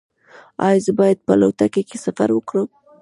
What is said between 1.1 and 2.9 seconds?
په الوتکه کې سفر وکړم؟